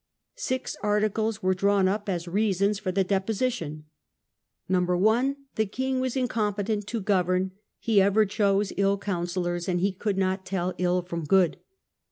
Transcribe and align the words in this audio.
Six 0.33 0.75
articles 0.81 1.43
were 1.43 1.53
t^^eKing. 1.53 1.57
drawn 1.59 1.87
up 1.87 2.09
as 2.09 2.27
reasons 2.27 2.79
for 2.79 2.91
the 2.91 3.03
deposition. 3.03 3.85
(i)The 4.67 5.71
king 5.71 5.99
was 5.99 6.17
incompetent 6.17 6.87
to 6.87 7.01
govern; 7.01 7.51
he 7.77 8.01
ever 8.01 8.25
chose 8.25 8.73
ill 8.77 8.97
counsellors, 8.97 9.69
and 9.69 9.79
could 9.99 10.17
not 10.17 10.43
tell 10.43 10.73
ill 10.79 11.03
from 11.03 11.25
good. 11.25 11.57